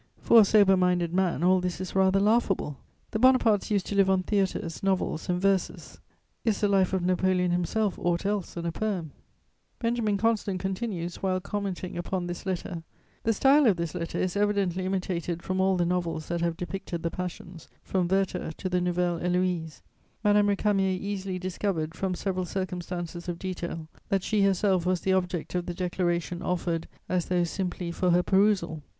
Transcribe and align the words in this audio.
For 0.19 0.41
a 0.41 0.45
sober 0.45 0.75
minded 0.75 1.13
man, 1.13 1.43
all 1.43 1.59
this 1.61 1.79
is 1.79 1.93
rather 1.93 2.19
laughable: 2.19 2.79
the 3.11 3.19
Bonapartes 3.19 3.69
used 3.69 3.85
to 3.85 3.95
live 3.95 4.09
on 4.09 4.23
theatres, 4.23 4.81
novels 4.81 5.29
and 5.29 5.39
verses; 5.39 5.99
is 6.43 6.59
the 6.59 6.67
life 6.67 6.91
of 6.91 7.03
Napoleon 7.03 7.51
himself 7.51 7.99
aught 7.99 8.25
else 8.25 8.55
than 8.55 8.65
a 8.65 8.71
poem? 8.71 9.11
[Sidenote: 9.11 9.13
Lucien's 9.13 9.61
passion.] 9.61 9.79
Benjamin 9.93 10.17
Constant 10.17 10.59
continues, 10.59 11.15
while 11.17 11.39
commenting 11.39 11.99
upon 11.99 12.25
this 12.25 12.47
letter: 12.47 12.81
"The 13.25 13.33
style 13.33 13.67
of 13.67 13.77
this 13.77 13.93
letter 13.93 14.17
is 14.17 14.35
evidently 14.35 14.87
imitated 14.87 15.43
from 15.43 15.61
all 15.61 15.77
the 15.77 15.85
novels 15.85 16.29
that 16.29 16.41
have 16.41 16.57
depicted 16.57 17.03
the 17.03 17.11
passions, 17.11 17.69
from 17.83 18.07
Werther 18.07 18.51
to 18.53 18.69
the 18.69 18.81
Nouvelle 18.81 19.19
Héloïse. 19.19 19.83
Madame 20.23 20.47
Récamier 20.47 20.97
easily 20.99 21.37
discovered, 21.37 21.93
from 21.93 22.15
several 22.15 22.45
circumstances 22.45 23.29
of 23.29 23.37
detail, 23.37 23.87
that 24.09 24.23
she 24.23 24.41
herself 24.41 24.83
was 24.87 25.01
the 25.01 25.13
object 25.13 25.53
of 25.53 25.67
the 25.67 25.75
declaration 25.75 26.41
offered 26.41 26.87
as 27.07 27.27
though 27.27 27.43
simply 27.43 27.91
for 27.91 28.09
her 28.09 28.23
perusal. 28.23 28.81